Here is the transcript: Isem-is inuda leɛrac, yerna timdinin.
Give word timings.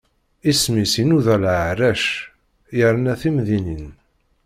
Isem-is 0.51 0.93
inuda 1.01 1.35
leɛrac, 1.43 2.03
yerna 2.77 3.13
timdinin. 3.21 3.87